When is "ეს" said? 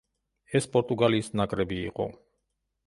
0.59-0.67